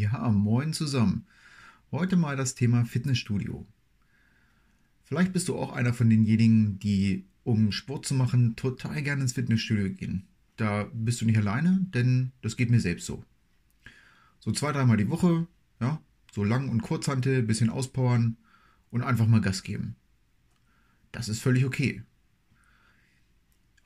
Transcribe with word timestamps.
Ja, 0.00 0.30
moin 0.30 0.72
zusammen. 0.72 1.26
Heute 1.92 2.16
mal 2.16 2.34
das 2.34 2.54
Thema 2.54 2.86
Fitnessstudio. 2.86 3.66
Vielleicht 5.04 5.34
bist 5.34 5.48
du 5.48 5.58
auch 5.58 5.74
einer 5.74 5.92
von 5.92 6.08
denjenigen, 6.08 6.78
die, 6.78 7.26
um 7.44 7.70
Sport 7.70 8.06
zu 8.06 8.14
machen, 8.14 8.56
total 8.56 9.02
gerne 9.02 9.20
ins 9.20 9.34
Fitnessstudio 9.34 9.90
gehen. 9.90 10.26
Da 10.56 10.88
bist 10.94 11.20
du 11.20 11.26
nicht 11.26 11.36
alleine, 11.36 11.86
denn 11.92 12.32
das 12.40 12.56
geht 12.56 12.70
mir 12.70 12.80
selbst 12.80 13.04
so. 13.04 13.22
So 14.38 14.52
zwei, 14.52 14.72
dreimal 14.72 14.96
die 14.96 15.10
Woche, 15.10 15.46
ja, 15.82 16.00
so 16.32 16.44
lang 16.44 16.70
und 16.70 16.80
kurzhantel, 16.80 17.42
bisschen 17.42 17.68
auspowern 17.68 18.38
und 18.90 19.02
einfach 19.02 19.26
mal 19.26 19.42
Gas 19.42 19.62
geben. 19.62 19.96
Das 21.12 21.28
ist 21.28 21.42
völlig 21.42 21.66
okay. 21.66 22.04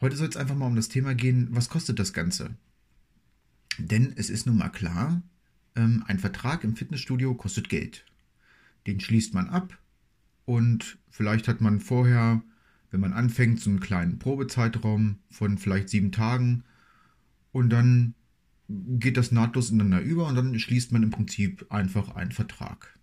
Heute 0.00 0.14
soll 0.14 0.28
es 0.28 0.36
einfach 0.36 0.54
mal 0.54 0.68
um 0.68 0.76
das 0.76 0.88
Thema 0.88 1.16
gehen, 1.16 1.48
was 1.50 1.68
kostet 1.68 1.98
das 1.98 2.12
Ganze? 2.12 2.54
Denn 3.78 4.12
es 4.14 4.30
ist 4.30 4.46
nun 4.46 4.58
mal 4.58 4.68
klar, 4.68 5.20
ähm, 5.76 6.04
ein 6.06 6.18
Vertrag 6.18 6.64
im 6.64 6.76
Fitnessstudio 6.76 7.34
kostet 7.34 7.68
Geld. 7.68 8.04
Den 8.86 9.00
schließt 9.00 9.34
man 9.34 9.48
ab 9.48 9.78
und 10.44 10.98
vielleicht 11.10 11.48
hat 11.48 11.60
man 11.60 11.80
vorher, 11.80 12.42
wenn 12.90 13.00
man 13.00 13.12
anfängt, 13.12 13.60
so 13.60 13.70
einen 13.70 13.80
kleinen 13.80 14.18
Probezeitraum 14.18 15.18
von 15.30 15.58
vielleicht 15.58 15.88
sieben 15.88 16.12
Tagen 16.12 16.64
und 17.52 17.70
dann 17.70 18.14
geht 18.68 19.16
das 19.16 19.32
nahtlos 19.32 19.70
ineinander 19.70 20.00
über 20.00 20.26
und 20.26 20.36
dann 20.36 20.58
schließt 20.58 20.92
man 20.92 21.02
im 21.02 21.10
Prinzip 21.10 21.66
einfach 21.70 22.14
einen 22.14 22.32
Vertrag. 22.32 22.98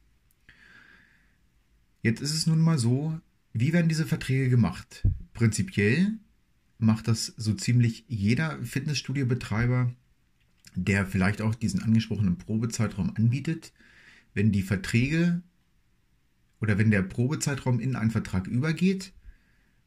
Jetzt 2.02 2.22
ist 2.22 2.34
es 2.34 2.48
nun 2.48 2.60
mal 2.60 2.80
so, 2.80 3.20
wie 3.54 3.74
werden 3.74 3.90
diese 3.90 4.06
Verträge 4.06 4.50
gemacht? 4.50 5.08
Prinzipiell 5.34 6.14
macht 6.80 7.08
das 7.08 7.28
so 7.38 7.54
ziemlich 7.54 8.06
jeder 8.08 8.64
Fitnessstudio-Betreiber 8.64 9.94
der 10.76 11.06
vielleicht 11.06 11.42
auch 11.42 11.56
diesen 11.56 11.84
angesprochenen 11.84 12.38
Probezeitraum 12.38 13.16
anbietet, 13.16 13.74
wenn 14.34 14.52
die 14.52 14.62
Verträge 14.62 15.42
oder 16.60 16.78
wenn 16.78 16.92
der 16.92 17.02
Probezeitraum 17.02 17.80
in 17.80 17.96
einen 17.96 18.12
Vertrag 18.12 18.48
übergeht, 18.48 19.14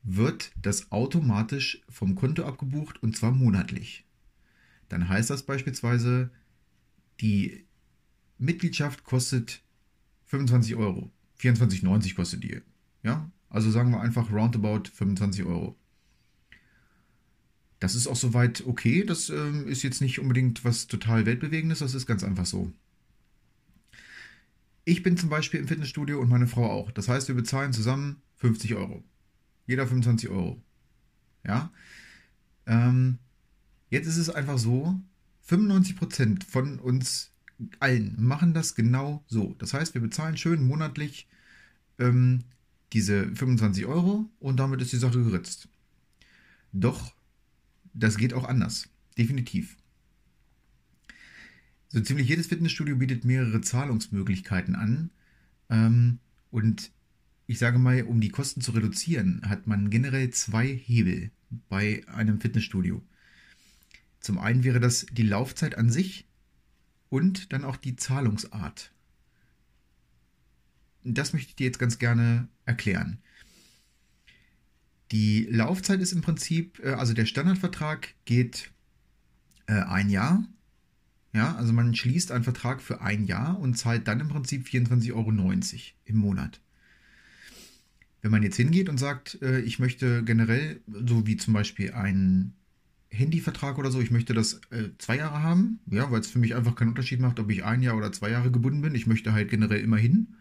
wird 0.02 0.52
das 0.60 0.92
automatisch 0.92 1.82
vom 1.88 2.14
Konto 2.14 2.44
abgebucht 2.44 3.02
und 3.02 3.16
zwar 3.16 3.32
monatlich. 3.32 4.04
Dann 4.88 5.08
heißt 5.08 5.30
das 5.30 5.44
beispielsweise, 5.44 6.30
die 7.20 7.64
Mitgliedschaft 8.38 9.04
kostet 9.04 9.62
25 10.26 10.74
Euro. 10.74 11.10
24,90 11.40 12.14
kostet 12.14 12.44
die. 12.44 12.60
Ja, 13.02 13.30
also 13.48 13.70
sagen 13.70 13.90
wir 13.90 14.00
einfach 14.00 14.30
roundabout 14.30 14.90
25 14.92 15.44
Euro. 15.44 15.76
Das 17.80 17.94
ist 17.94 18.06
auch 18.06 18.16
soweit 18.16 18.64
okay. 18.66 19.04
Das 19.04 19.28
ähm, 19.30 19.66
ist 19.68 19.82
jetzt 19.82 20.00
nicht 20.00 20.18
unbedingt 20.18 20.64
was 20.64 20.86
total 20.86 21.26
Weltbewegendes, 21.26 21.80
das 21.80 21.94
ist 21.94 22.06
ganz 22.06 22.24
einfach 22.24 22.46
so. 22.46 22.72
Ich 24.84 25.02
bin 25.02 25.16
zum 25.16 25.30
Beispiel 25.30 25.60
im 25.60 25.68
Fitnessstudio 25.68 26.20
und 26.20 26.28
meine 26.28 26.46
Frau 26.46 26.70
auch. 26.70 26.90
Das 26.90 27.08
heißt, 27.08 27.28
wir 27.28 27.34
bezahlen 27.34 27.72
zusammen 27.72 28.20
50 28.36 28.74
Euro. 28.74 29.02
Jeder 29.66 29.86
25 29.86 30.28
Euro. 30.28 30.62
Ja. 31.46 31.72
Ähm, 32.66 33.18
jetzt 33.88 34.06
ist 34.06 34.18
es 34.18 34.30
einfach 34.30 34.58
so, 34.58 35.00
95% 35.48 36.44
von 36.44 36.78
uns 36.78 37.30
allen 37.80 38.14
machen 38.18 38.54
das 38.54 38.74
genau 38.74 39.24
so. 39.26 39.54
Das 39.58 39.74
heißt, 39.74 39.94
wir 39.94 40.00
bezahlen 40.00 40.36
schön 40.36 40.66
monatlich 40.66 41.28
ähm, 41.98 42.44
diese 42.92 43.26
25 43.34 43.86
Euro 43.86 44.30
und 44.40 44.58
damit 44.58 44.80
ist 44.80 44.92
die 44.92 44.98
Sache 44.98 45.22
geritzt. 45.22 45.68
Doch 46.72 47.14
das 47.94 48.16
geht 48.16 48.34
auch 48.34 48.44
anders. 48.44 48.88
Definitiv. 49.16 49.76
So 51.88 52.00
ziemlich 52.00 52.28
jedes 52.28 52.48
Fitnessstudio 52.48 52.96
bietet 52.96 53.24
mehrere 53.24 53.60
Zahlungsmöglichkeiten 53.60 54.74
an. 54.74 55.10
Ähm, 55.70 56.18
und 56.50 56.90
ich 57.46 57.58
sage 57.58 57.78
mal, 57.78 58.02
um 58.02 58.20
die 58.20 58.30
Kosten 58.30 58.60
zu 58.60 58.72
reduzieren, 58.72 59.42
hat 59.48 59.66
man 59.66 59.90
generell 59.90 60.30
zwei 60.30 60.66
Hebel 60.66 61.30
bei 61.68 62.02
einem 62.08 62.40
Fitnessstudio. 62.40 63.02
Zum 64.20 64.38
einen 64.38 64.64
wäre 64.64 64.80
das 64.80 65.06
die 65.12 65.22
Laufzeit 65.22 65.76
an 65.78 65.90
sich 65.90 66.26
und 67.10 67.52
dann 67.52 67.64
auch 67.64 67.76
die 67.76 67.94
Zahlungsart. 67.94 68.90
Das 71.04 71.32
möchte 71.32 71.50
ich 71.50 71.56
dir 71.56 71.66
jetzt 71.66 71.78
ganz 71.78 71.98
gerne 71.98 72.48
erklären. 72.64 73.18
Die 75.14 75.46
Laufzeit 75.48 76.00
ist 76.00 76.12
im 76.12 76.22
Prinzip, 76.22 76.80
äh, 76.82 76.90
also 76.90 77.14
der 77.14 77.24
Standardvertrag 77.24 78.14
geht 78.24 78.72
äh, 79.68 79.74
ein 79.74 80.10
Jahr. 80.10 80.44
Ja, 81.32 81.54
also 81.54 81.72
man 81.72 81.94
schließt 81.94 82.32
einen 82.32 82.42
Vertrag 82.42 82.82
für 82.82 83.00
ein 83.00 83.24
Jahr 83.24 83.60
und 83.60 83.78
zahlt 83.78 84.08
dann 84.08 84.18
im 84.18 84.28
Prinzip 84.28 84.66
24,90 84.66 85.12
Euro 85.14 85.30
im 86.04 86.16
Monat. 86.16 86.60
Wenn 88.22 88.32
man 88.32 88.42
jetzt 88.42 88.56
hingeht 88.56 88.88
und 88.88 88.98
sagt, 88.98 89.40
äh, 89.40 89.60
ich 89.60 89.78
möchte 89.78 90.24
generell, 90.24 90.80
so 90.88 91.24
wie 91.28 91.36
zum 91.36 91.54
Beispiel 91.54 91.92
einen 91.92 92.54
Handyvertrag 93.08 93.78
oder 93.78 93.92
so, 93.92 94.00
ich 94.00 94.10
möchte 94.10 94.34
das 94.34 94.62
äh, 94.70 94.88
zwei 94.98 95.18
Jahre 95.18 95.44
haben, 95.44 95.78
ja, 95.88 96.10
weil 96.10 96.22
es 96.22 96.30
für 96.30 96.40
mich 96.40 96.56
einfach 96.56 96.74
keinen 96.74 96.88
Unterschied 96.88 97.20
macht, 97.20 97.38
ob 97.38 97.52
ich 97.52 97.64
ein 97.64 97.82
Jahr 97.82 97.96
oder 97.96 98.10
zwei 98.10 98.30
Jahre 98.30 98.50
gebunden 98.50 98.82
bin. 98.82 98.96
Ich 98.96 99.06
möchte 99.06 99.32
halt 99.32 99.48
generell 99.48 99.80
immer 99.80 99.96
hin. 99.96 100.34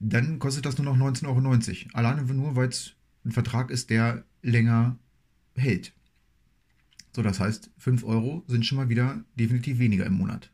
Dann 0.00 0.40
kostet 0.40 0.66
das 0.66 0.78
nur 0.78 0.92
noch 0.92 0.96
19,90 0.96 1.26
Euro. 1.28 1.90
Alleine 1.92 2.22
nur, 2.22 2.56
weil 2.56 2.68
es 2.68 2.96
ein 3.24 3.32
Vertrag 3.32 3.70
ist, 3.70 3.90
der 3.90 4.24
länger 4.42 4.98
hält. 5.54 5.92
So, 7.14 7.22
das 7.22 7.40
heißt, 7.40 7.70
5 7.78 8.04
Euro 8.04 8.44
sind 8.46 8.64
schon 8.64 8.78
mal 8.78 8.88
wieder 8.88 9.24
definitiv 9.38 9.78
weniger 9.78 10.06
im 10.06 10.14
Monat. 10.14 10.50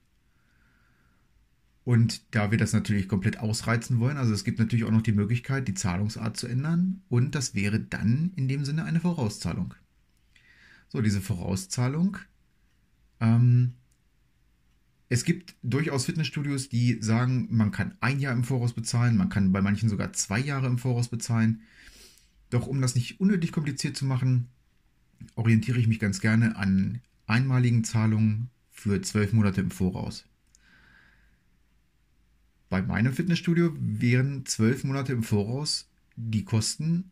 Und 1.85 2.35
da 2.35 2.51
wir 2.51 2.59
das 2.59 2.75
natürlich 2.75 3.09
komplett 3.09 3.39
ausreizen 3.39 3.99
wollen, 3.99 4.19
also 4.19 4.35
es 4.35 4.45
gibt 4.45 4.59
natürlich 4.59 4.85
auch 4.85 4.91
noch 4.91 5.03
die 5.03 5.13
Möglichkeit, 5.13 5.69
die 5.69 5.75
Zahlungsart 5.75 6.37
zu 6.37 6.47
ändern. 6.47 7.01
Und 7.09 7.35
das 7.35 7.55
wäre 7.55 7.81
dann 7.81 8.33
in 8.37 8.47
dem 8.47 8.65
Sinne 8.67 8.85
eine 8.85 9.01
Vorauszahlung. 9.01 9.75
So, 10.89 11.01
diese 11.01 11.23
Vorauszahlung. 11.23 12.19
Ähm, 13.21 13.73
es 15.09 15.25
gibt 15.25 15.55
durchaus 15.63 16.05
Fitnessstudios, 16.05 16.69
die 16.69 16.99
sagen, 17.01 17.49
man 17.51 17.71
kann 17.71 17.97
ein 18.01 18.21
Jahr 18.21 18.35
im 18.35 18.45
Voraus 18.45 18.75
bezahlen, 18.75 19.17
man 19.17 19.31
kann 19.31 19.53
bei 19.53 19.63
manchen 19.63 19.89
sogar 19.89 20.13
zwei 20.13 20.41
Jahre 20.41 20.67
im 20.67 20.77
Voraus 20.77 21.09
bezahlen. 21.09 21.63
Doch 22.51 22.67
um 22.67 22.81
das 22.81 22.95
nicht 22.95 23.21
unnötig 23.21 23.53
kompliziert 23.53 23.97
zu 23.97 24.07
machen, 24.07 24.49
orientiere 25.35 25.79
ich 25.79 25.89
mich 25.89 25.99
ganz 25.99 26.21
gerne 26.21 26.57
an 26.57 27.01
einmaligen 27.27 27.85
Zahlungen 27.85 28.51
für 28.71 29.01
zwölf 29.03 29.33
Monate 29.33 29.61
im 29.61 29.71
Voraus. 29.71 30.25
Bei 32.69 32.83
meinem 32.83 33.13
Fitnessstudio 33.13 33.75
wären 33.79 34.45
zwölf 34.47 34.85
Monate 34.85 35.13
im 35.13 35.23
Voraus 35.23 35.91
die 36.17 36.45
Kosten 36.45 37.11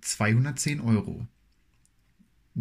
210 0.00 0.80
Euro. 0.80 1.26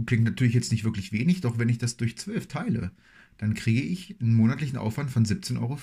Klingt 0.06 0.26
natürlich 0.26 0.54
jetzt 0.54 0.72
nicht 0.72 0.84
wirklich 0.84 1.12
wenig, 1.12 1.42
doch 1.42 1.58
wenn 1.58 1.70
ich 1.70 1.78
das 1.78 1.98
durch 1.98 2.18
zwölf 2.18 2.48
teile, 2.48 2.92
dann 3.38 3.54
kriege 3.54 3.82
ich 3.82 4.20
einen 4.20 4.36
monatlichen 4.36 4.78
Aufwand 4.78 5.10
von 5.12 5.26
17,50 5.26 5.60
Euro. 5.60 5.80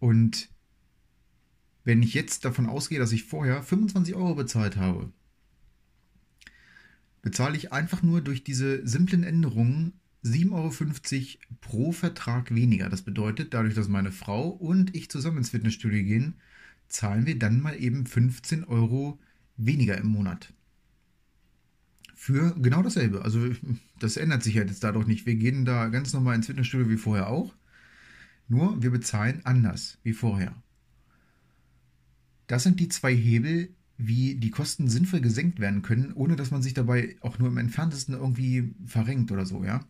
Und 0.00 0.48
wenn 1.84 2.02
ich 2.02 2.14
jetzt 2.14 2.44
davon 2.44 2.66
ausgehe, 2.66 2.98
dass 2.98 3.12
ich 3.12 3.24
vorher 3.24 3.62
25 3.62 4.14
Euro 4.14 4.34
bezahlt 4.34 4.76
habe, 4.76 5.12
bezahle 7.22 7.56
ich 7.56 7.72
einfach 7.72 8.02
nur 8.02 8.20
durch 8.20 8.44
diese 8.44 8.86
simplen 8.86 9.22
Änderungen 9.24 9.94
7,50 10.24 10.52
Euro 10.52 11.56
pro 11.60 11.92
Vertrag 11.92 12.54
weniger. 12.54 12.88
Das 12.88 13.02
bedeutet, 13.02 13.54
dadurch, 13.54 13.74
dass 13.74 13.88
meine 13.88 14.12
Frau 14.12 14.48
und 14.48 14.94
ich 14.94 15.10
zusammen 15.10 15.38
ins 15.38 15.50
Fitnessstudio 15.50 16.04
gehen, 16.04 16.34
zahlen 16.88 17.26
wir 17.26 17.38
dann 17.38 17.60
mal 17.60 17.80
eben 17.80 18.06
15 18.06 18.64
Euro 18.64 19.18
weniger 19.56 19.98
im 19.98 20.08
Monat. 20.08 20.52
Für 22.14 22.54
genau 22.60 22.82
dasselbe. 22.82 23.22
Also 23.22 23.50
das 23.98 24.16
ändert 24.16 24.44
sich 24.44 24.54
ja 24.54 24.62
jetzt 24.62 24.84
dadurch 24.84 25.06
nicht. 25.06 25.26
Wir 25.26 25.34
gehen 25.34 25.64
da 25.64 25.88
ganz 25.88 26.12
normal 26.12 26.36
ins 26.36 26.46
Fitnessstudio 26.46 26.88
wie 26.88 26.96
vorher 26.96 27.28
auch. 27.28 27.54
Nur 28.46 28.80
wir 28.82 28.90
bezahlen 28.90 29.40
anders 29.44 29.98
wie 30.04 30.12
vorher. 30.12 30.54
Das 32.52 32.64
sind 32.64 32.80
die 32.80 32.90
zwei 32.90 33.16
Hebel, 33.16 33.70
wie 33.96 34.34
die 34.34 34.50
Kosten 34.50 34.86
sinnvoll 34.86 35.22
gesenkt 35.22 35.58
werden 35.58 35.80
können, 35.80 36.12
ohne 36.12 36.36
dass 36.36 36.50
man 36.50 36.60
sich 36.60 36.74
dabei 36.74 37.16
auch 37.22 37.38
nur 37.38 37.48
im 37.48 37.56
entferntesten 37.56 38.14
irgendwie 38.14 38.74
verrenkt 38.84 39.32
oder 39.32 39.46
so, 39.46 39.64
ja. 39.64 39.86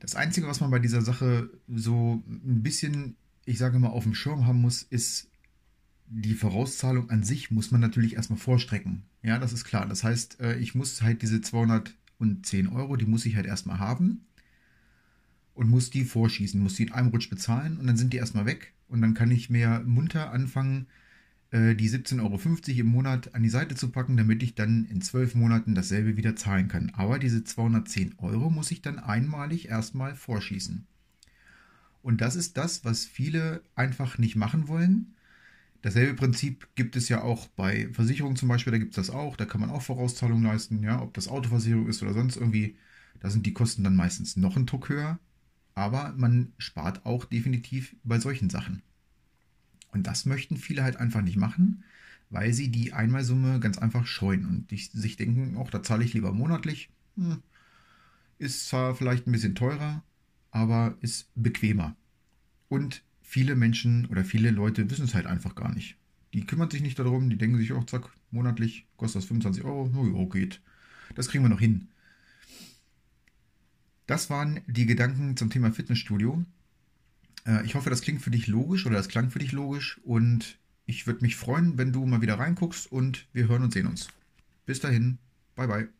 Das 0.00 0.16
Einzige, 0.16 0.48
was 0.48 0.60
man 0.60 0.70
bei 0.70 0.78
dieser 0.78 1.00
Sache 1.00 1.48
so 1.66 2.22
ein 2.26 2.62
bisschen, 2.62 3.16
ich 3.46 3.56
sage 3.56 3.78
mal, 3.78 3.88
auf 3.88 4.02
dem 4.02 4.14
Schirm 4.14 4.46
haben 4.46 4.60
muss, 4.60 4.82
ist 4.82 5.30
die 6.08 6.34
Vorauszahlung 6.34 7.08
an 7.08 7.22
sich 7.22 7.50
muss 7.50 7.70
man 7.70 7.80
natürlich 7.80 8.16
erstmal 8.16 8.38
vorstrecken. 8.38 9.04
Ja, 9.22 9.38
das 9.38 9.54
ist 9.54 9.64
klar. 9.64 9.86
Das 9.86 10.04
heißt, 10.04 10.40
äh, 10.40 10.58
ich 10.58 10.74
muss 10.74 11.00
halt 11.00 11.22
diese 11.22 11.40
210 11.40 12.66
Euro, 12.68 12.96
die 12.96 13.06
muss 13.06 13.24
ich 13.24 13.34
halt 13.34 13.46
erstmal 13.46 13.78
haben 13.78 14.26
und 15.56 15.68
muss 15.68 15.90
die 15.90 16.04
vorschießen, 16.04 16.60
muss 16.60 16.74
die 16.74 16.84
in 16.84 16.92
einem 16.92 17.08
Rutsch 17.08 17.30
bezahlen 17.30 17.78
und 17.78 17.86
dann 17.86 17.96
sind 17.96 18.12
die 18.12 18.18
erstmal 18.18 18.46
weg 18.46 18.74
und 18.88 19.00
dann 19.00 19.14
kann 19.14 19.30
ich 19.30 19.50
mir 19.50 19.82
munter 19.84 20.30
anfangen, 20.30 20.86
äh, 21.50 21.74
die 21.74 21.88
17,50 21.88 22.20
Euro 22.20 22.80
im 22.80 22.86
Monat 22.86 23.34
an 23.34 23.42
die 23.42 23.48
Seite 23.48 23.74
zu 23.74 23.90
packen, 23.90 24.16
damit 24.16 24.42
ich 24.42 24.54
dann 24.54 24.84
in 24.84 25.00
zwölf 25.00 25.34
Monaten 25.34 25.74
dasselbe 25.74 26.16
wieder 26.16 26.36
zahlen 26.36 26.68
kann. 26.68 26.90
Aber 26.90 27.18
diese 27.18 27.42
210 27.42 28.18
Euro 28.18 28.50
muss 28.50 28.70
ich 28.70 28.82
dann 28.82 28.98
einmalig 28.98 29.68
erstmal 29.68 30.14
vorschießen. 30.14 30.86
Und 32.02 32.20
das 32.20 32.36
ist 32.36 32.56
das, 32.56 32.84
was 32.84 33.04
viele 33.04 33.62
einfach 33.74 34.18
nicht 34.18 34.36
machen 34.36 34.68
wollen. 34.68 35.14
Dasselbe 35.82 36.14
Prinzip 36.14 36.68
gibt 36.74 36.96
es 36.96 37.08
ja 37.08 37.22
auch 37.22 37.48
bei 37.48 37.88
Versicherungen 37.92 38.36
zum 38.36 38.48
Beispiel, 38.48 38.72
da 38.72 38.78
gibt 38.78 38.92
es 38.92 38.96
das 38.96 39.14
auch, 39.14 39.36
da 39.36 39.44
kann 39.46 39.60
man 39.60 39.70
auch 39.70 39.82
Vorauszahlungen 39.82 40.44
leisten, 40.44 40.82
ja, 40.82 41.00
ob 41.00 41.14
das 41.14 41.28
Autoversicherung 41.28 41.88
ist 41.88 42.02
oder 42.02 42.12
sonst 42.12 42.36
irgendwie, 42.36 42.76
da 43.20 43.30
sind 43.30 43.46
die 43.46 43.52
Kosten 43.54 43.84
dann 43.84 43.96
meistens 43.96 44.36
noch 44.36 44.56
ein 44.56 44.66
Tuck 44.66 44.88
höher, 44.88 45.18
aber 45.76 46.14
man 46.16 46.52
spart 46.58 47.04
auch 47.04 47.26
definitiv 47.26 47.94
bei 48.02 48.18
solchen 48.18 48.50
Sachen. 48.50 48.82
Und 49.92 50.06
das 50.06 50.24
möchten 50.24 50.56
viele 50.56 50.82
halt 50.82 50.96
einfach 50.96 51.22
nicht 51.22 51.36
machen, 51.36 51.84
weil 52.30 52.52
sie 52.52 52.70
die 52.70 52.92
Einmalsumme 52.92 53.60
ganz 53.60 53.78
einfach 53.78 54.06
scheuen 54.06 54.46
und 54.46 54.70
sich 54.70 55.16
denken, 55.16 55.56
auch 55.56 55.70
da 55.70 55.82
zahle 55.82 56.02
ich 56.02 56.14
lieber 56.14 56.32
monatlich. 56.32 56.88
Hm, 57.16 57.42
ist 58.38 58.68
zwar 58.68 58.94
vielleicht 58.94 59.26
ein 59.26 59.32
bisschen 59.32 59.54
teurer, 59.54 60.02
aber 60.50 60.96
ist 61.02 61.28
bequemer. 61.34 61.94
Und 62.68 63.02
viele 63.22 63.54
Menschen 63.54 64.06
oder 64.06 64.24
viele 64.24 64.50
Leute 64.50 64.90
wissen 64.90 65.04
es 65.04 65.14
halt 65.14 65.26
einfach 65.26 65.54
gar 65.54 65.72
nicht. 65.74 65.96
Die 66.32 66.46
kümmern 66.46 66.70
sich 66.70 66.80
nicht 66.80 66.98
darum, 66.98 67.28
die 67.28 67.38
denken 67.38 67.58
sich, 67.58 67.72
oh, 67.72 67.82
zack, 67.82 68.10
monatlich 68.30 68.86
kostet 68.96 69.22
das 69.22 69.28
25 69.28 69.64
Euro, 69.64 69.90
oh, 69.94 70.06
ja, 70.06 70.24
geht. 70.24 70.62
Das 71.14 71.28
kriegen 71.28 71.44
wir 71.44 71.50
noch 71.50 71.60
hin. 71.60 71.88
Das 74.06 74.30
waren 74.30 74.60
die 74.66 74.86
Gedanken 74.86 75.36
zum 75.36 75.50
Thema 75.50 75.72
Fitnessstudio. 75.72 76.44
Äh, 77.46 77.64
ich 77.64 77.74
hoffe, 77.74 77.90
das 77.90 78.02
klingt 78.02 78.22
für 78.22 78.30
dich 78.30 78.46
logisch 78.46 78.86
oder 78.86 78.96
das 78.96 79.08
klang 79.08 79.30
für 79.30 79.38
dich 79.38 79.52
logisch 79.52 80.00
und 80.04 80.58
ich 80.86 81.06
würde 81.06 81.22
mich 81.22 81.36
freuen, 81.36 81.78
wenn 81.78 81.92
du 81.92 82.06
mal 82.06 82.22
wieder 82.22 82.38
reinguckst 82.38 82.90
und 82.90 83.26
wir 83.32 83.48
hören 83.48 83.64
und 83.64 83.72
sehen 83.72 83.86
uns. 83.86 84.08
Bis 84.66 84.80
dahin, 84.80 85.18
bye 85.56 85.66
bye. 85.66 85.95